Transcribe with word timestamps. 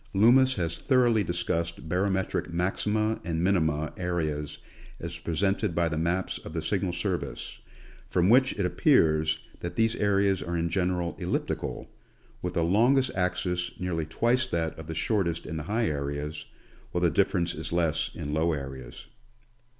Loomis 0.15 0.55
has 0.55 0.79
thoroughly 0.79 1.23
discussed 1.23 1.87
barometric 1.87 2.51
maxima 2.51 3.19
and 3.23 3.43
minima 3.43 3.93
areas 3.97 4.57
as 4.99 5.19
presented 5.19 5.75
by 5.75 5.87
the 5.87 5.97
maps 5.99 6.39
of 6.39 6.53
the 6.53 6.61
Signal 6.63 6.91
Service, 6.91 7.59
from 8.09 8.27
which 8.27 8.53
it 8.53 8.65
appears 8.65 9.37
that 9.59 9.75
these 9.75 9.95
areas 9.97 10.41
are 10.41 10.57
in 10.57 10.69
general 10.69 11.15
elliptical, 11.19 11.87
with 12.41 12.55
the 12.55 12.63
longest 12.63 13.11
axis 13.13 13.69
nearly 13.79 14.07
twice 14.07 14.47
that 14.47 14.73
of 14.79 14.87
the 14.87 14.95
shortest 14.95 15.45
in 15.45 15.57
the 15.57 15.61
high 15.69 15.85
areas, 15.85 16.47
while 16.91 17.01
the 17.03 17.11
difference 17.11 17.53
is 17.53 17.71
less 17.71 18.09
in 18.15 18.33
low 18.33 18.53
areas. 18.53 19.05